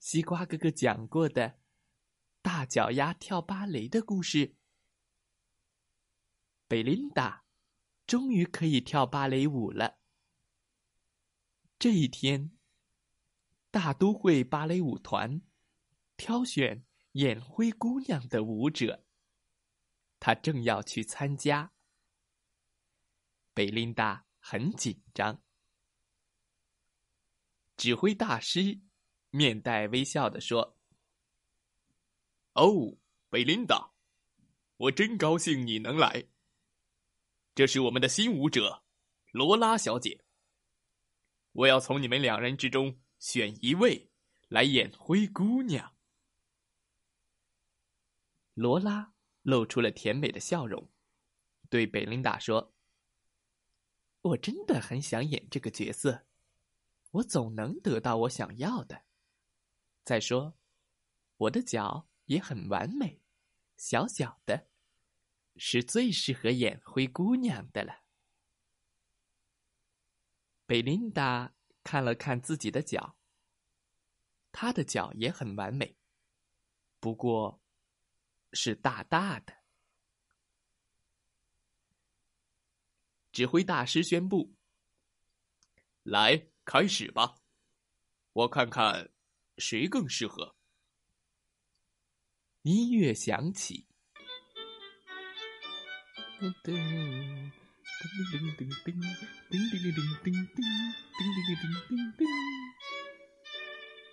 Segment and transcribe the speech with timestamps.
[0.00, 1.60] 西瓜哥哥讲过的
[2.40, 4.56] 大脚丫跳芭蕾的故事，
[6.66, 7.44] 贝琳达
[8.06, 9.98] 终于可以跳芭蕾舞了。
[11.78, 12.56] 这一天，
[13.70, 15.42] 大都会芭蕾舞团
[16.16, 19.04] 挑选演灰姑娘的舞者，
[20.18, 21.72] 她正要去参加。
[23.52, 25.42] 贝琳达很紧张，
[27.76, 28.80] 指挥大师。
[29.30, 30.76] 面带微笑的说
[32.54, 32.98] ：“哦，
[33.28, 33.92] 贝琳达，
[34.76, 36.26] 我真高兴你能来。
[37.54, 38.82] 这是我们的新舞者，
[39.32, 40.24] 罗拉小姐。
[41.52, 44.10] 我要从你们两人之中选一位
[44.48, 45.96] 来演灰姑娘。”
[48.54, 50.90] 罗拉露出了甜美的笑容，
[51.68, 52.74] 对贝琳达说
[54.22, 56.26] ：“我真的很想演这个角色，
[57.12, 59.04] 我总能得到我想要的。”
[60.10, 60.58] 再说，
[61.36, 63.22] 我的脚也很完美，
[63.76, 64.66] 小小的，
[65.54, 68.02] 是最适合演灰姑娘的了。
[70.66, 73.16] 贝琳达看了看自己的脚，
[74.50, 75.96] 她的脚也很完美，
[76.98, 77.62] 不过，
[78.52, 79.58] 是大大的。
[83.30, 84.56] 指挥大师宣布
[86.02, 87.36] ：“来，开始吧，
[88.32, 89.12] 我看看。”
[89.60, 90.56] 谁更适合？
[92.62, 93.86] 音乐响起，
[96.40, 102.20] 噔噔噔噔噔噔噔噔噔噔噔噔噔噔噔。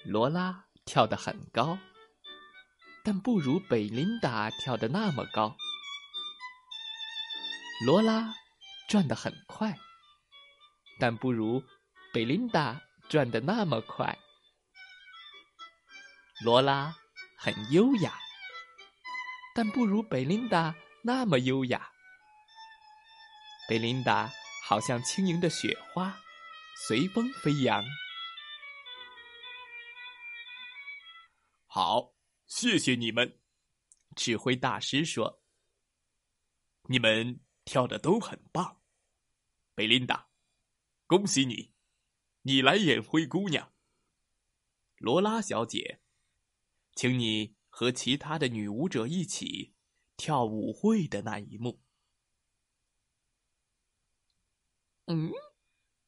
[0.06, 1.78] 罗拉跳得很高，
[3.04, 5.58] 但不如贝琳达跳得那么高。
[7.86, 8.34] 罗拉
[8.88, 9.78] 转得很快，
[11.00, 11.62] 但不如
[12.14, 14.18] 贝琳达转得那么快。
[16.40, 16.96] 罗拉
[17.36, 18.14] 很优雅，
[19.56, 21.92] 但不如贝琳达那么优雅。
[23.68, 24.32] 贝琳达
[24.64, 26.16] 好像轻盈的雪花，
[26.88, 27.84] 随风飞扬。
[31.66, 32.14] 好，
[32.46, 33.40] 谢谢你们，
[34.16, 35.42] 指挥大师说
[36.88, 38.80] ：“你们跳的都很棒。”
[39.74, 40.28] 贝琳达，
[41.08, 41.74] 恭喜你，
[42.44, 43.74] 你来演灰姑娘。
[44.98, 46.00] 罗拉小姐。
[46.98, 49.76] 请你和其他的女舞者一起
[50.16, 51.80] 跳舞会的那一幕。
[55.06, 55.32] 嗯，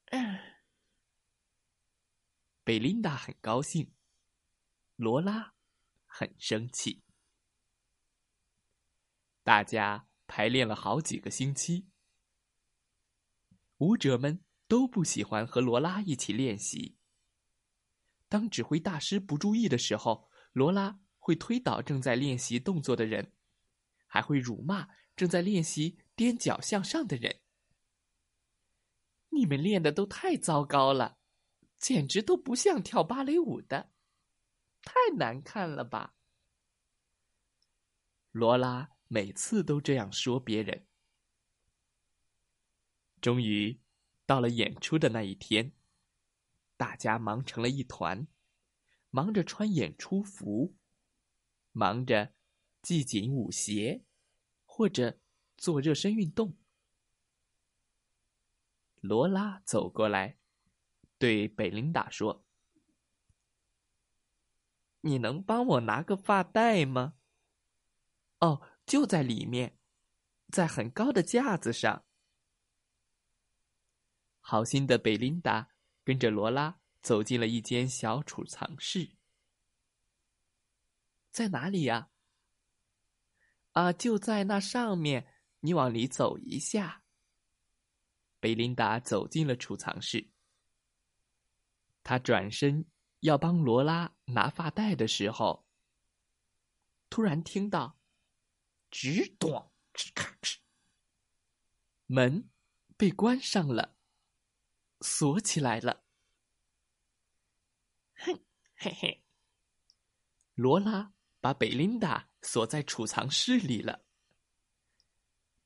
[2.65, 3.93] 贝琳达很高兴，
[4.95, 5.53] 罗拉
[6.07, 7.03] 很生气。
[9.43, 11.87] 大家排练了好几个星期，
[13.77, 16.97] 舞者们都不喜欢和罗拉一起练习。
[18.27, 20.28] 当指挥大师不注意的时候。
[20.51, 23.33] 罗拉会推倒正在练习动作的人，
[24.07, 27.41] 还会辱骂正在练习踮脚向上的人。
[29.29, 31.17] 你们练的都太糟糕了，
[31.77, 33.91] 简直都不像跳芭蕾舞的，
[34.81, 36.15] 太难看了吧？
[38.31, 40.87] 罗拉每次都这样说别人。
[43.21, 43.79] 终于，
[44.25, 45.73] 到了演出的那一天，
[46.75, 48.27] 大家忙成了一团。
[49.09, 50.75] 忙着穿演出服，
[51.71, 52.33] 忙着
[52.83, 54.03] 系紧舞鞋，
[54.65, 55.19] 或者
[55.57, 56.57] 做热身运动。
[59.01, 60.37] 罗拉走过来，
[61.17, 62.45] 对贝琳达说
[65.01, 67.15] ：“你能帮我拿个发带吗
[68.41, 69.77] ？”“哦，就在里面，
[70.49, 72.05] 在很高的架子上。”
[74.41, 75.69] 好心的贝琳达
[76.03, 76.79] 跟着罗拉。
[77.01, 79.15] 走进了一间小储藏室，
[81.31, 82.09] 在哪里呀？
[83.71, 85.33] 啊，就在那上面。
[85.61, 87.03] 你往里走一下。
[88.39, 90.31] 贝琳达走进了储藏室，
[92.01, 92.85] 他转身
[93.19, 95.67] 要帮罗拉拿发带的时候，
[97.09, 97.99] 突然听到
[98.89, 100.59] “吱咚吱咔吱”，
[102.07, 102.49] 门
[102.95, 103.97] 被关上了，
[105.01, 106.05] 锁起来了。
[108.81, 109.21] 嘿嘿，
[110.55, 111.11] 罗拉
[111.41, 114.05] 把贝琳达锁在储藏室里了。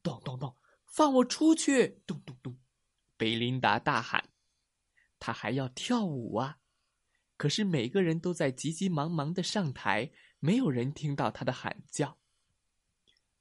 [0.01, 0.57] 咚咚咚，
[0.87, 2.01] 放我出去！
[2.07, 2.57] 咚咚咚，
[3.15, 4.31] 贝琳达大喊。
[5.19, 6.57] 她还要跳舞啊！
[7.37, 12.17] 可是每个人都在急急忙忙的上台，没有人听到她的喊叫。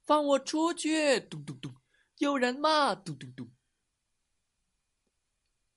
[0.03, 1.19] 放我出去！
[1.19, 1.75] 咚咚咚，
[2.19, 2.93] 有人吗？
[2.93, 3.51] 咚咚咚。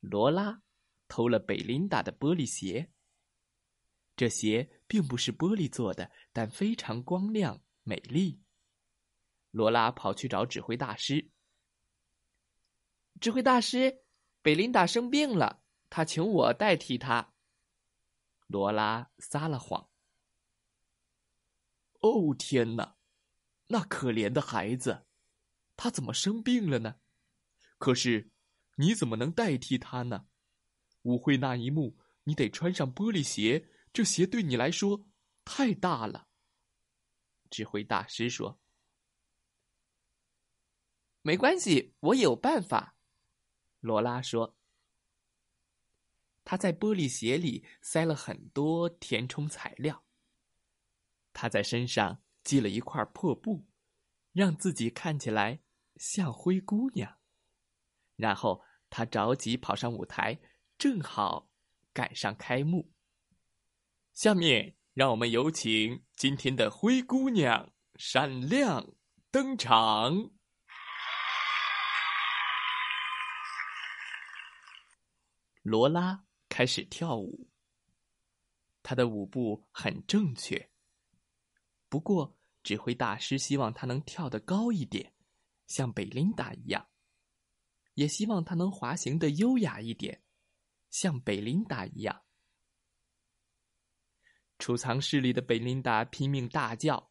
[0.00, 0.60] 罗拉
[1.08, 2.92] 偷了贝琳达的玻璃鞋。
[4.16, 8.40] 这鞋并不是玻璃做的，但非常光亮美丽。
[9.50, 11.30] 罗拉跑去找指挥大师。
[13.20, 14.02] 指挥大师，
[14.40, 17.34] 贝琳达生病了，他请我代替他。
[18.46, 19.90] 罗拉撒了谎。
[22.00, 22.96] 哦天哪，
[23.66, 25.06] 那可怜的孩子，
[25.76, 26.96] 他怎么生病了呢？
[27.78, 28.30] 可是，
[28.76, 30.26] 你怎么能代替他呢？
[31.02, 33.68] 舞会那一幕，你得穿上玻璃鞋。
[33.96, 35.06] 这鞋对你来说
[35.42, 36.28] 太大了。
[37.48, 38.60] 指挥大师说
[41.22, 42.98] ：“没关系，我有办法。”
[43.80, 44.54] 罗拉说
[46.44, 50.04] ：“他在玻璃鞋里塞了很多填充材料。
[51.32, 53.64] 他在身上系了一块破布，
[54.32, 55.62] 让自己看起来
[55.96, 57.18] 像灰姑娘。
[58.16, 60.38] 然后他着急跑上舞台，
[60.76, 61.50] 正好
[61.94, 62.92] 赶上开幕。”
[64.16, 68.94] 下面让我们有请今天的灰姑娘闪亮
[69.30, 70.30] 登场。
[75.60, 77.50] 罗拉开始跳舞，
[78.82, 80.70] 她的舞步很正确。
[81.90, 85.12] 不过，指挥大师希望她能跳得高一点，
[85.66, 86.82] 像贝琳达一样；
[87.92, 90.22] 也希望她能滑行的优雅一点，
[90.88, 92.22] 像贝琳达一样。
[94.58, 97.10] 储藏室里的贝琳达拼命大叫：“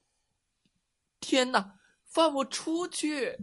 [1.20, 1.80] 天哪！
[2.04, 3.38] 放我出去！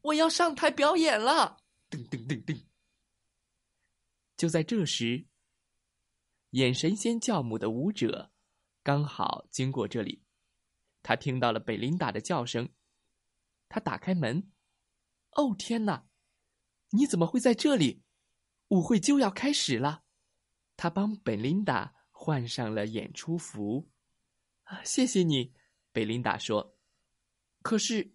[0.00, 1.58] 我要上台表演了！”
[1.88, 2.64] 噔噔噔噔。
[4.36, 5.26] 就在这时，
[6.50, 8.32] 眼神仙教母的舞者
[8.82, 10.24] 刚好经过这里，
[11.02, 12.68] 他听到了贝琳达的叫声，
[13.68, 14.50] 他打开门
[15.36, 16.06] ：“哦，天哪！
[16.90, 18.02] 你怎么会在这里？
[18.68, 20.04] 舞会就要开始了。”
[20.76, 21.94] 他帮贝琳达。
[22.24, 23.90] 换上了演出服，
[24.62, 25.52] 啊，谢谢你，
[25.90, 26.78] 贝琳达说。
[27.62, 28.14] 可是，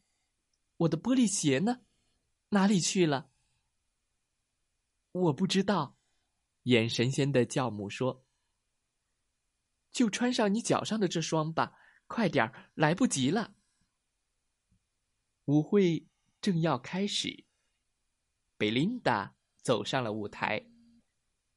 [0.78, 1.82] 我的玻璃鞋呢？
[2.48, 3.30] 哪里去了？
[5.12, 5.98] 我不知道。
[6.64, 8.26] 眼神仙的教母说
[9.92, 11.78] ：“就穿上你脚上的这双吧，
[12.08, 13.56] 快点儿，来不及了。”
[15.44, 16.08] 舞会
[16.40, 17.44] 正要开始，
[18.58, 20.66] 贝琳达走上了舞台，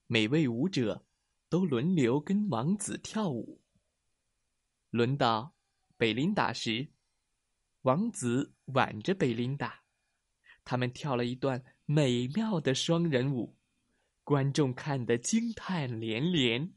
[0.08, 1.06] 每位舞者。
[1.50, 3.60] 都轮流跟王子跳舞。
[4.88, 5.52] 轮到
[5.96, 6.88] 贝琳达时，
[7.82, 9.82] 王子挽着贝琳达，
[10.64, 13.56] 他们跳了一段美妙的双人舞，
[14.22, 16.72] 观众看得惊叹连连。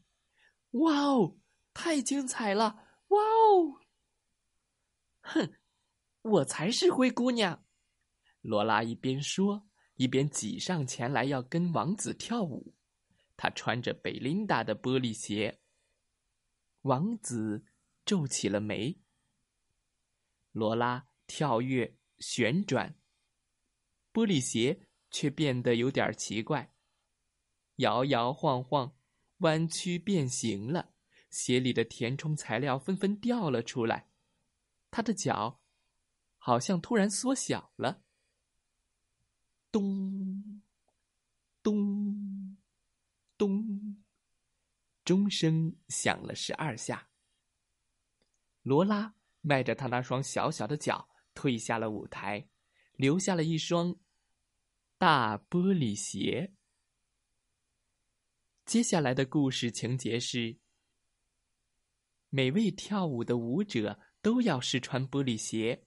[0.72, 1.38] 哇哦，
[1.72, 2.88] 太精彩了！
[3.08, 3.80] 哇哦！
[5.20, 5.54] 哼，
[6.22, 7.64] 我才是灰姑娘。
[8.40, 12.73] 罗拉一边说，一边挤上前来要跟王子跳舞。
[13.36, 15.60] 他穿着贝琳达的玻璃鞋。
[16.82, 17.64] 王子
[18.04, 19.00] 皱起了眉。
[20.52, 22.94] 罗拉跳跃、旋转，
[24.12, 26.74] 玻璃鞋却变得有点奇怪，
[27.76, 28.96] 摇摇晃晃，
[29.38, 30.94] 弯曲变形了。
[31.30, 34.08] 鞋里的填充材料纷纷掉了出来。
[34.92, 35.60] 他的脚
[36.38, 38.04] 好像突然缩小了。
[39.72, 40.62] 咚，
[41.62, 42.54] 咚！
[45.04, 47.08] 钟声响了十二下。
[48.62, 52.48] 罗拉迈着他那双小小的脚退下了舞台，
[52.94, 53.96] 留下了一双
[54.96, 56.54] 大玻璃鞋。
[58.64, 60.56] 接下来的故事情节是：
[62.30, 65.84] 每位跳舞的舞者都要试穿玻璃鞋。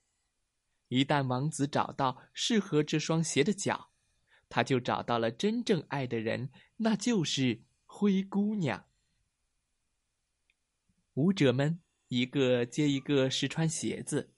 [0.90, 3.92] 一旦王子找到适合这双鞋的脚，
[4.48, 8.86] 他就找到了真正爱的人，那就是灰姑娘。
[11.18, 14.36] 舞者们一个接一个试穿鞋子，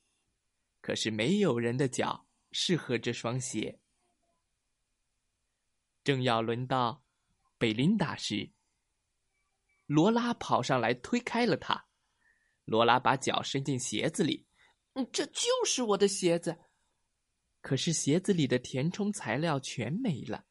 [0.79, 3.81] 可是没有人的脚适合这双鞋。
[6.05, 7.03] 正要轮到
[7.57, 8.51] 贝琳达时，
[9.87, 11.87] 罗拉跑上来推开了他。
[12.63, 14.47] 罗拉把脚伸进鞋子里
[14.95, 16.57] ，“嗯，这就是我的鞋子。”
[17.59, 20.45] 可是鞋子里的填充材料全没了，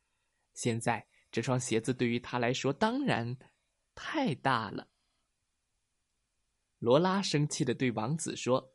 [0.52, 3.38] 现在这双鞋子对于他来说当然
[3.94, 4.90] 太大了。
[6.78, 8.74] 罗拉生气的对王子说：“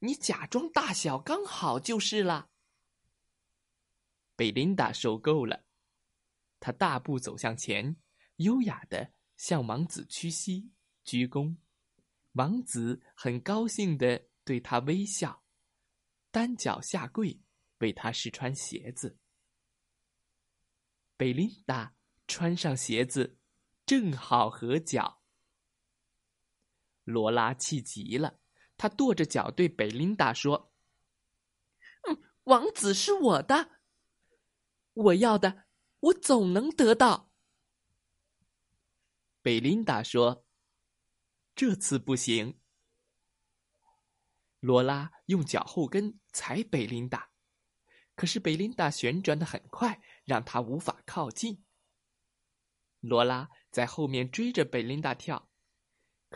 [0.00, 2.50] 你假装大小刚好就是了。”
[4.36, 5.64] 贝琳达受够了，
[6.60, 7.96] 她大步走向前，
[8.36, 10.70] 优雅的向王子屈膝
[11.04, 11.56] 鞠躬。
[12.32, 15.42] 王子很高兴的对她微笑，
[16.30, 17.40] 单脚下跪
[17.78, 19.18] 为她试穿鞋子。
[21.16, 21.96] 贝琳达
[22.28, 23.38] 穿上鞋子，
[23.86, 25.15] 正好合脚。
[27.06, 28.40] 罗拉气极了，
[28.76, 30.72] 她跺着脚对贝琳达说
[32.02, 33.78] ：“嗯，王子是我的，
[34.92, 35.66] 我要的，
[36.00, 37.30] 我总能得到。”
[39.40, 40.44] 贝琳达说
[41.54, 42.58] ：“这次不行。”
[44.58, 47.30] 罗拉用脚后跟踩贝琳达，
[48.16, 51.62] 可是贝琳达旋转的很快，让她无法靠近。
[52.98, 55.48] 罗拉在后面追着贝琳达跳。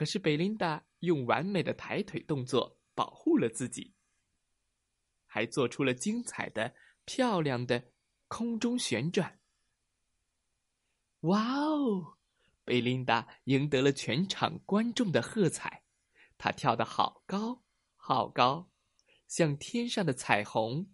[0.00, 3.92] 可是贝琳达用完美的抬腿动作保护了自己，
[5.26, 7.92] 还做出了精彩的、漂亮的
[8.26, 9.38] 空中旋转。
[11.20, 12.16] 哇哦！
[12.64, 15.84] 贝琳达赢得了全场观众的喝彩，
[16.38, 17.62] 她跳得好高
[17.94, 18.70] 好高，
[19.28, 20.90] 像天上的彩虹。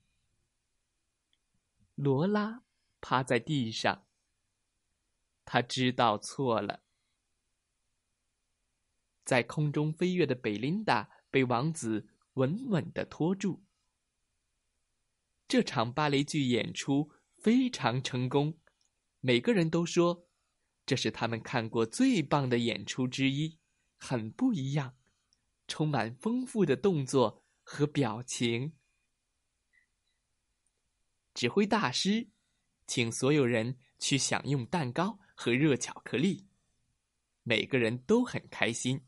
[1.94, 2.64] 罗拉
[3.00, 4.04] 趴在地上，
[5.44, 6.82] 他知道错了。
[9.26, 13.64] 在空中飞跃的贝琳达被王子稳稳的拖住。
[15.48, 18.56] 这场芭蕾剧演出非常成功，
[19.20, 20.28] 每个人都说
[20.86, 23.58] 这是他们看过最棒的演出之一，
[23.96, 24.96] 很不一样，
[25.66, 28.74] 充满丰富的动作和表情。
[31.34, 32.28] 指挥大师
[32.86, 36.46] 请所有人去享用蛋糕和热巧克力，
[37.42, 39.04] 每个人都很开心。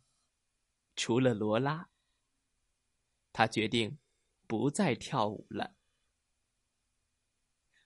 [0.99, 1.89] 除了罗拉，
[3.33, 4.01] 他决定
[4.49, 5.77] 不再跳舞了。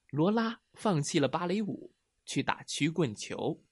[0.09, 3.62] 罗拉放弃了芭蕾舞，去打曲棍球。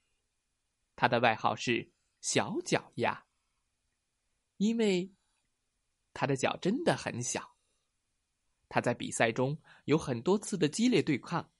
[0.94, 3.26] 他的外号是“小脚丫”，
[4.58, 5.10] 因为
[6.12, 7.56] 他的脚真的很小。
[8.68, 11.50] 他在比赛中有很多次的激烈对抗，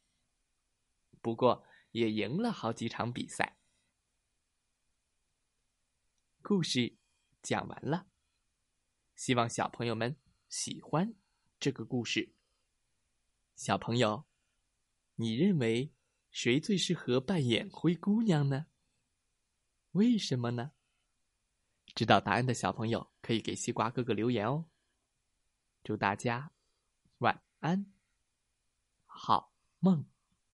[1.22, 3.56] 不过也赢了好几场比赛。
[6.42, 6.99] 故事。
[7.42, 8.06] 讲完了，
[9.16, 10.16] 希望小朋友们
[10.48, 11.14] 喜欢
[11.58, 12.34] 这个故事。
[13.56, 14.24] 小朋友，
[15.16, 15.92] 你认为
[16.30, 18.66] 谁最适合扮演灰姑娘呢？
[19.92, 20.72] 为什么呢？
[21.94, 24.66] 知道答案的小朋友可以给西瓜哥哥留言哦。
[25.82, 26.52] 祝大家
[27.18, 27.92] 晚安，
[29.04, 30.06] 好梦。